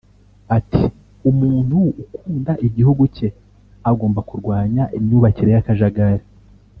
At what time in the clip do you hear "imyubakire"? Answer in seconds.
4.97-5.49